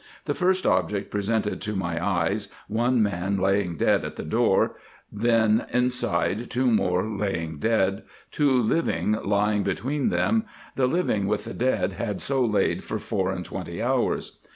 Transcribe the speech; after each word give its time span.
The 0.25 0.33
first 0.33 0.65
object 0.65 1.11
presented 1.11 1.61
[to] 1.61 1.75
my 1.75 2.03
eyes, 2.03 2.49
one 2.67 3.03
man 3.03 3.37
laying 3.37 3.75
dead 3.77 4.03
at 4.03 4.15
the 4.15 4.23
door; 4.23 4.77
the 5.11 5.31
[n] 5.43 5.67
inside 5.69 6.49
two 6.49 6.71
more 6.71 7.07
laying 7.07 7.57
dead, 7.59 8.01
two 8.31 8.59
living 8.63 9.11
lying 9.23 9.61
between 9.61 10.09
them; 10.09 10.45
the 10.75 10.87
living 10.87 11.27
with 11.27 11.43
the 11.45 11.53
dead 11.53 11.93
had 11.93 12.19
so 12.19 12.43
laid 12.43 12.83
for 12.83 12.97
four 12.97 13.29
and 13.31 13.45
twenty 13.45 13.79
hours. 13.79 14.39